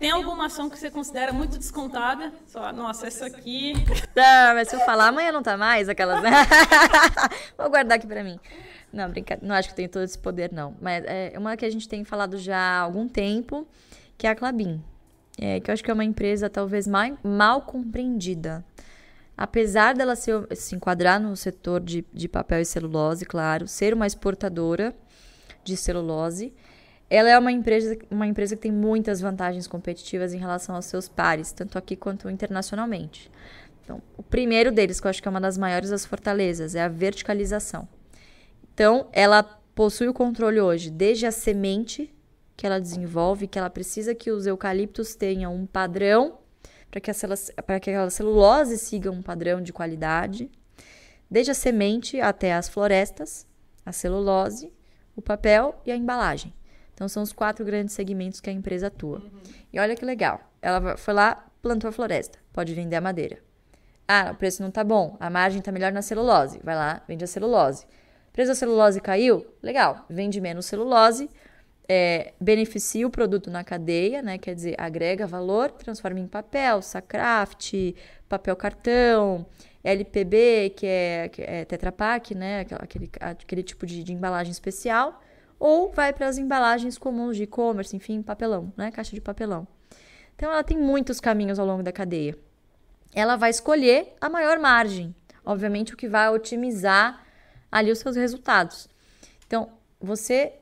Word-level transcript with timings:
Tem 0.00 0.10
alguma 0.10 0.46
ação 0.46 0.68
que 0.68 0.76
você 0.76 0.90
considera 0.90 1.32
muito 1.32 1.56
descontada? 1.58 2.32
Só, 2.46 2.72
nossa, 2.72 3.06
essa 3.06 3.26
aqui. 3.26 3.72
Não, 4.16 4.54
mas 4.54 4.68
se 4.68 4.74
eu 4.74 4.80
falar, 4.80 5.08
amanhã 5.08 5.30
não 5.30 5.42
tá 5.42 5.56
mais, 5.56 5.88
aquelas. 5.88 6.20
Vou 7.56 7.70
guardar 7.70 7.98
aqui 7.98 8.06
pra 8.06 8.24
mim. 8.24 8.38
Não, 8.92 9.08
brincadeira. 9.08 9.46
Não 9.46 9.54
acho 9.54 9.68
que 9.68 9.72
eu 9.74 9.76
tenho 9.76 9.88
todo 9.88 10.02
esse 10.02 10.18
poder, 10.18 10.52
não. 10.52 10.76
Mas 10.80 11.04
é 11.06 11.34
uma 11.36 11.56
que 11.56 11.64
a 11.64 11.70
gente 11.70 11.88
tem 11.88 12.02
falado 12.04 12.36
já 12.36 12.58
há 12.58 12.80
algum 12.80 13.06
tempo, 13.06 13.64
que 14.16 14.26
é 14.26 14.30
a 14.30 14.34
Clabin. 14.34 14.82
É, 15.40 15.60
que 15.60 15.70
eu 15.70 15.72
acho 15.72 15.84
que 15.84 15.90
é 15.90 15.94
uma 15.94 16.04
empresa 16.04 16.50
talvez 16.50 16.88
mais, 16.88 17.14
mal 17.22 17.62
compreendida. 17.62 18.64
Apesar 19.36 19.94
dela 19.94 20.16
se, 20.16 20.32
se 20.56 20.74
enquadrar 20.74 21.20
no 21.20 21.36
setor 21.36 21.80
de, 21.80 22.04
de 22.12 22.28
papel 22.28 22.60
e 22.60 22.64
celulose, 22.64 23.24
claro, 23.24 23.68
ser 23.68 23.94
uma 23.94 24.04
exportadora 24.04 24.92
de 25.68 25.76
celulose, 25.76 26.52
ela 27.10 27.30
é 27.30 27.38
uma 27.38 27.52
empresa, 27.52 27.96
uma 28.10 28.26
empresa 28.26 28.56
que 28.56 28.62
tem 28.62 28.72
muitas 28.72 29.20
vantagens 29.20 29.66
competitivas 29.66 30.34
em 30.34 30.38
relação 30.38 30.74
aos 30.74 30.86
seus 30.86 31.08
pares, 31.08 31.52
tanto 31.52 31.78
aqui 31.78 31.96
quanto 31.96 32.28
internacionalmente. 32.28 33.30
Então, 33.84 34.02
o 34.16 34.22
primeiro 34.22 34.70
deles, 34.70 35.00
que 35.00 35.06
eu 35.06 35.10
acho 35.10 35.22
que 35.22 35.28
é 35.28 35.30
uma 35.30 35.40
das 35.40 35.56
maiores 35.56 35.90
das 35.90 36.04
fortalezas, 36.04 36.74
é 36.74 36.82
a 36.82 36.88
verticalização. 36.88 37.88
Então, 38.74 39.08
ela 39.12 39.42
possui 39.74 40.08
o 40.08 40.12
controle 40.12 40.60
hoje 40.60 40.90
desde 40.90 41.24
a 41.24 41.30
semente 41.32 42.12
que 42.56 42.66
ela 42.66 42.80
desenvolve, 42.80 43.46
que 43.46 43.58
ela 43.58 43.70
precisa 43.70 44.14
que 44.14 44.30
os 44.30 44.46
eucaliptos 44.46 45.14
tenham 45.14 45.54
um 45.54 45.64
padrão 45.64 46.38
para 46.90 47.00
que, 47.00 47.10
que 47.12 47.90
aquela 47.90 48.10
celulose 48.10 48.76
siga 48.76 49.10
um 49.10 49.22
padrão 49.22 49.62
de 49.62 49.72
qualidade, 49.72 50.50
desde 51.30 51.52
a 51.52 51.54
semente 51.54 52.20
até 52.20 52.54
as 52.54 52.68
florestas, 52.68 53.46
a 53.84 53.92
celulose, 53.92 54.72
o 55.18 55.22
papel 55.22 55.74
e 55.84 55.90
a 55.90 55.96
embalagem. 55.96 56.54
Então, 56.94 57.08
são 57.08 57.24
os 57.24 57.32
quatro 57.32 57.64
grandes 57.64 57.92
segmentos 57.92 58.40
que 58.40 58.48
a 58.48 58.52
empresa 58.52 58.86
atua. 58.86 59.18
Uhum. 59.18 59.40
E 59.72 59.80
olha 59.80 59.96
que 59.96 60.04
legal. 60.04 60.40
Ela 60.62 60.96
foi 60.96 61.12
lá, 61.12 61.44
plantou 61.60 61.88
a 61.88 61.92
floresta. 61.92 62.38
Pode 62.52 62.72
vender 62.72 62.94
a 62.94 63.00
madeira. 63.00 63.38
Ah, 64.06 64.30
o 64.32 64.36
preço 64.36 64.62
não 64.62 64.70
tá 64.70 64.84
bom. 64.84 65.16
A 65.18 65.28
margem 65.28 65.60
tá 65.60 65.72
melhor 65.72 65.90
na 65.90 66.02
celulose. 66.02 66.60
Vai 66.62 66.76
lá, 66.76 67.02
vende 67.08 67.24
a 67.24 67.26
celulose. 67.26 67.84
O 68.28 68.32
preço 68.32 68.50
da 68.50 68.54
celulose 68.54 69.00
caiu? 69.00 69.44
Legal. 69.60 70.06
Vende 70.08 70.40
menos 70.40 70.66
celulose. 70.66 71.28
É, 71.88 72.32
beneficia 72.40 73.06
o 73.06 73.10
produto 73.10 73.50
na 73.50 73.64
cadeia, 73.64 74.22
né? 74.22 74.38
Quer 74.38 74.54
dizer, 74.54 74.76
agrega 74.78 75.26
valor, 75.26 75.72
transforma 75.72 76.20
em 76.20 76.28
papel, 76.28 76.80
sacraft, 76.80 77.74
papel 78.28 78.54
cartão, 78.54 79.46
LPB, 79.82 80.74
que 80.76 80.86
é, 80.86 81.30
é 81.38 81.64
Tetra 81.64 81.92
Pak, 81.92 82.34
né? 82.34 82.66
Aquele, 82.78 83.10
aquele 83.20 83.62
tipo 83.62 83.86
de, 83.86 84.02
de 84.02 84.12
embalagem 84.12 84.50
especial 84.50 85.20
ou 85.58 85.90
vai 85.90 86.12
para 86.12 86.28
as 86.28 86.38
embalagens 86.38 86.96
comuns 86.96 87.36
de 87.36 87.42
e-commerce, 87.42 87.96
enfim, 87.96 88.22
papelão, 88.22 88.72
né? 88.76 88.90
Caixa 88.90 89.14
de 89.14 89.20
papelão. 89.20 89.66
Então 90.36 90.50
ela 90.52 90.62
tem 90.62 90.78
muitos 90.78 91.20
caminhos 91.20 91.58
ao 91.58 91.66
longo 91.66 91.82
da 91.82 91.92
cadeia. 91.92 92.38
Ela 93.12 93.36
vai 93.36 93.50
escolher 93.50 94.14
a 94.20 94.28
maior 94.28 94.58
margem, 94.58 95.14
obviamente 95.44 95.94
o 95.94 95.96
que 95.96 96.08
vai 96.08 96.28
otimizar 96.28 97.24
ali 97.72 97.90
os 97.90 97.98
seus 97.98 98.16
resultados. 98.16 98.88
Então, 99.46 99.70
você 100.00 100.52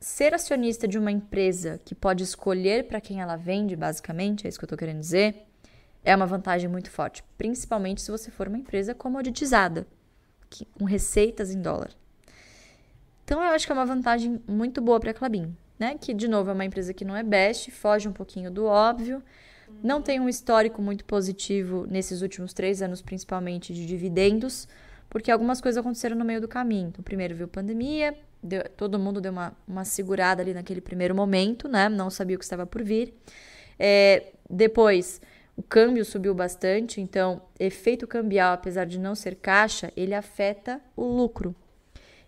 ser 0.00 0.34
acionista 0.34 0.86
de 0.86 0.98
uma 0.98 1.10
empresa 1.10 1.80
que 1.84 1.94
pode 1.94 2.22
escolher 2.22 2.86
para 2.86 3.00
quem 3.00 3.20
ela 3.20 3.36
vende, 3.36 3.74
basicamente, 3.76 4.46
é 4.46 4.48
isso 4.48 4.58
que 4.58 4.64
eu 4.64 4.66
estou 4.68 4.78
querendo 4.78 5.00
dizer, 5.00 5.45
é 6.06 6.14
uma 6.14 6.24
vantagem 6.24 6.70
muito 6.70 6.88
forte, 6.88 7.24
principalmente 7.36 8.00
se 8.00 8.10
você 8.12 8.30
for 8.30 8.46
uma 8.46 8.56
empresa 8.56 8.94
comoditizada, 8.94 9.86
com 10.78 10.84
receitas 10.84 11.50
em 11.50 11.60
dólar. 11.60 11.90
Então 13.24 13.42
eu 13.42 13.50
acho 13.50 13.66
que 13.66 13.72
é 13.72 13.74
uma 13.74 13.84
vantagem 13.84 14.40
muito 14.46 14.80
boa 14.80 15.00
para 15.00 15.10
a 15.10 15.14
Clabin, 15.14 15.54
né? 15.76 15.98
Que 16.00 16.14
de 16.14 16.28
novo 16.28 16.48
é 16.48 16.52
uma 16.52 16.64
empresa 16.64 16.94
que 16.94 17.04
não 17.04 17.16
é 17.16 17.24
best, 17.24 17.72
foge 17.72 18.08
um 18.08 18.12
pouquinho 18.12 18.52
do 18.52 18.66
óbvio, 18.66 19.20
não 19.82 20.00
tem 20.00 20.20
um 20.20 20.28
histórico 20.28 20.80
muito 20.80 21.04
positivo 21.04 21.84
nesses 21.90 22.22
últimos 22.22 22.54
três 22.54 22.80
anos, 22.80 23.02
principalmente 23.02 23.74
de 23.74 23.84
dividendos, 23.84 24.68
porque 25.10 25.28
algumas 25.28 25.60
coisas 25.60 25.78
aconteceram 25.78 26.16
no 26.16 26.24
meio 26.24 26.40
do 26.40 26.46
caminho. 26.46 26.88
Então, 26.88 27.02
primeiro 27.02 27.34
veio 27.34 27.48
pandemia, 27.48 28.16
deu, 28.40 28.62
todo 28.76 28.96
mundo 28.96 29.20
deu 29.20 29.32
uma, 29.32 29.52
uma 29.66 29.84
segurada 29.84 30.40
ali 30.40 30.54
naquele 30.54 30.80
primeiro 30.80 31.16
momento, 31.16 31.68
né? 31.68 31.88
Não 31.88 32.10
sabia 32.10 32.36
o 32.36 32.38
que 32.38 32.44
estava 32.44 32.64
por 32.64 32.84
vir. 32.84 33.12
É, 33.76 34.32
depois, 34.48 35.20
o 35.56 35.62
câmbio 35.62 36.04
subiu 36.04 36.34
bastante, 36.34 37.00
então, 37.00 37.40
efeito 37.58 38.06
cambial, 38.06 38.52
apesar 38.52 38.84
de 38.84 38.98
não 38.98 39.14
ser 39.14 39.36
caixa, 39.36 39.90
ele 39.96 40.14
afeta 40.14 40.80
o 40.94 41.04
lucro 41.04 41.54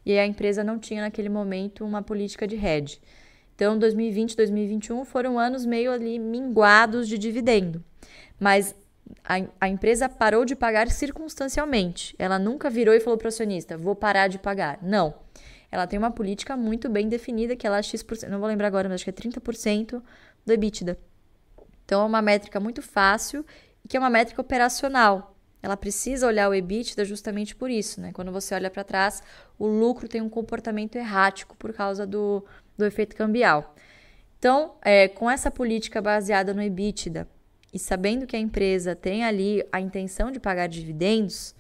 e 0.09 0.19
a 0.19 0.27
empresa 0.27 0.65
não 0.65 0.79
tinha 0.79 1.03
naquele 1.03 1.29
momento 1.29 1.85
uma 1.85 2.03
política 2.03 2.47
de 2.47 2.57
hedge. 2.57 2.99
Então, 3.55 3.79
2020 3.79 4.37
2021 4.37 5.05
foram 5.05 5.39
anos 5.39 5.67
meio 5.67 5.93
ali 5.93 6.19
minguados 6.19 7.07
de 7.07 7.19
dividendo. 7.19 7.85
Mas 8.41 8.75
a, 9.23 9.35
a 9.61 9.69
empresa 9.69 10.09
parou 10.09 10.47
de 10.47 10.57
pagar 10.57 10.91
circunstancialmente. 10.91 12.15
Ela 12.19 12.39
nunca 12.39 12.71
virou 12.71 12.95
e 12.95 13.01
falou 13.01 13.19
para 13.19 13.27
o 13.27 13.29
acionista: 13.29 13.77
vou 13.77 13.95
parar 13.95 14.29
de 14.29 14.39
pagar. 14.39 14.79
Não. 14.81 15.15
Ela 15.71 15.87
tem 15.87 15.99
uma 15.99 16.11
política 16.11 16.57
muito 16.57 16.89
bem 16.89 17.09
definida, 17.09 17.55
que 17.55 17.67
ela 17.67 17.77
é 17.77 17.83
X%, 17.83 18.31
não 18.31 18.39
vou 18.39 18.49
lembrar 18.49 18.69
agora, 18.69 18.89
mas 18.89 19.03
acho 19.03 19.05
que 19.05 19.11
é 19.11 19.13
30% 19.13 20.03
do 20.47 20.53
EBITDA. 20.53 20.97
Então, 21.89 22.03
é 22.03 22.05
uma 22.05 22.21
métrica 22.21 22.61
muito 22.61 22.83
fácil 22.83 23.47
e 23.83 23.89
que 23.89 23.97
é 23.97 24.01
uma 24.01 24.11
métrica 24.11 24.43
operacional. 24.43 25.35
Ela 25.63 25.75
precisa 25.75 26.27
olhar 26.27 26.51
o 26.51 26.55
EBITDA 26.55 27.03
justamente 27.03 27.57
por 27.57 27.71
isso, 27.71 27.99
né? 27.99 28.13
Quando 28.13 28.31
você 28.31 28.55
olha 28.55 28.69
para 28.69 28.85
trás, 28.85 29.23
o 29.59 29.67
lucro 29.67 30.07
tem 30.07 30.21
um 30.21 30.29
comportamento 30.29 30.97
errático 30.97 31.57
por 31.57 31.73
causa 31.73 32.07
do, 32.07 32.45
do 32.77 32.85
efeito 32.85 33.17
cambial. 33.17 33.75
Então, 34.39 34.75
é, 34.83 35.09
com 35.09 35.31
essa 35.31 35.51
política 35.51 36.03
baseada 36.03 36.53
no 36.53 36.63
EBITDA 36.63 37.27
e 37.73 37.79
sabendo 37.79 38.27
que 38.27 38.37
a 38.37 38.39
empresa 38.39 38.95
tem 38.95 39.25
ali 39.25 39.67
a 39.73 39.81
intenção 39.81 40.31
de 40.31 40.39
pagar 40.39 40.67
dividendos, 40.67 41.55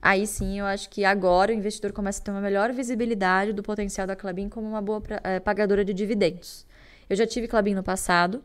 aí 0.00 0.26
sim 0.26 0.58
eu 0.58 0.64
acho 0.64 0.88
que 0.88 1.04
agora 1.04 1.52
o 1.52 1.54
investidor 1.54 1.92
começa 1.92 2.18
a 2.18 2.24
ter 2.24 2.30
uma 2.30 2.40
melhor 2.40 2.72
visibilidade 2.72 3.52
do 3.52 3.62
potencial 3.62 4.06
da 4.06 4.16
Clabin 4.16 4.48
como 4.48 4.66
uma 4.66 4.80
boa 4.80 5.02
é, 5.22 5.38
pagadora 5.38 5.84
de 5.84 5.92
dividendos. 5.92 6.66
Eu 7.10 7.16
já 7.16 7.26
tive 7.26 7.46
Clabin 7.46 7.74
no 7.74 7.82
passado, 7.82 8.42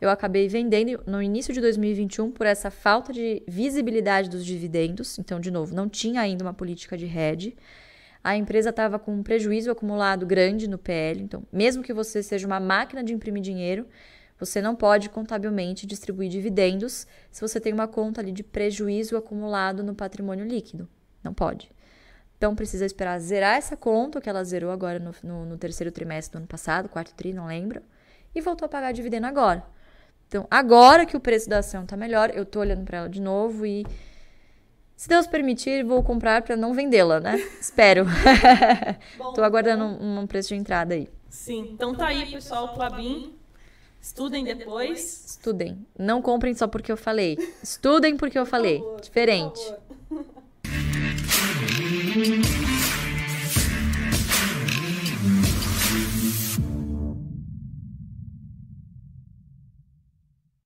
eu 0.00 0.08
acabei 0.08 0.48
vendendo 0.48 1.02
no 1.06 1.22
início 1.22 1.52
de 1.52 1.60
2021 1.60 2.30
por 2.30 2.46
essa 2.46 2.70
falta 2.70 3.12
de 3.12 3.42
visibilidade 3.46 4.30
dos 4.30 4.44
dividendos. 4.44 5.18
Então, 5.18 5.38
de 5.38 5.50
novo, 5.50 5.74
não 5.74 5.88
tinha 5.88 6.20
ainda 6.20 6.44
uma 6.44 6.54
política 6.54 6.96
de 6.96 7.06
hedge. 7.06 7.56
A 8.24 8.36
empresa 8.36 8.70
estava 8.70 8.98
com 8.98 9.12
um 9.12 9.22
prejuízo 9.22 9.70
acumulado 9.70 10.26
grande 10.26 10.68
no 10.68 10.78
PL. 10.78 11.22
Então, 11.22 11.42
mesmo 11.52 11.82
que 11.82 11.92
você 11.92 12.22
seja 12.22 12.46
uma 12.46 12.60
máquina 12.60 13.04
de 13.04 13.12
imprimir 13.12 13.42
dinheiro, 13.42 13.86
você 14.38 14.62
não 14.62 14.74
pode 14.74 15.10
contabilmente 15.10 15.86
distribuir 15.86 16.30
dividendos 16.30 17.06
se 17.30 17.40
você 17.40 17.60
tem 17.60 17.72
uma 17.72 17.86
conta 17.86 18.22
ali 18.22 18.32
de 18.32 18.42
prejuízo 18.42 19.16
acumulado 19.16 19.82
no 19.82 19.94
patrimônio 19.94 20.46
líquido. 20.46 20.88
Não 21.22 21.34
pode. 21.34 21.70
Então, 22.38 22.54
precisa 22.54 22.86
esperar 22.86 23.18
zerar 23.18 23.58
essa 23.58 23.76
conta, 23.76 24.18
que 24.18 24.30
ela 24.30 24.42
zerou 24.42 24.70
agora 24.70 24.98
no, 24.98 25.14
no, 25.22 25.44
no 25.44 25.58
terceiro 25.58 25.92
trimestre 25.92 26.32
do 26.32 26.38
ano 26.38 26.46
passado, 26.46 26.88
quarto 26.88 27.14
tri, 27.14 27.34
não 27.34 27.46
lembro, 27.46 27.82
e 28.34 28.40
voltou 28.40 28.66
a 28.66 28.68
pagar 28.68 28.92
dividendo 28.92 29.26
agora. 29.26 29.64
Então, 30.28 30.46
agora 30.50 31.04
que 31.04 31.16
o 31.16 31.20
preço 31.20 31.48
da 31.48 31.58
ação 31.58 31.82
está 31.82 31.96
melhor, 31.96 32.30
eu 32.34 32.44
estou 32.44 32.62
olhando 32.62 32.84
para 32.84 32.98
ela 32.98 33.08
de 33.08 33.20
novo 33.20 33.66
e 33.66 33.84
se 35.00 35.08
Deus 35.08 35.26
permitir, 35.26 35.82
vou 35.82 36.02
comprar 36.02 36.42
para 36.42 36.54
não 36.56 36.74
vendê-la, 36.74 37.20
né? 37.20 37.36
Espero. 37.58 38.04
Estou 39.28 39.42
aguardando 39.42 39.84
um, 39.84 40.20
um, 40.20 40.26
preço 40.26 40.50
de 40.50 40.56
entrada 40.56 40.94
aí. 40.94 41.08
Sim, 41.28 41.70
então 41.72 41.94
tá 41.94 42.08
aí, 42.08 42.30
pessoal, 42.30 42.76
o 42.76 43.30
Estudem 44.00 44.44
depois. 44.44 45.24
Estudem. 45.26 45.86
Não 45.98 46.20
comprem 46.20 46.54
só 46.54 46.68
porque 46.68 46.92
eu 46.92 46.96
falei. 46.96 47.38
Estudem 47.62 48.16
porque 48.16 48.38
eu 48.38 48.44
falei. 48.44 48.78
Favor, 48.78 49.00
Diferente. 49.00 49.74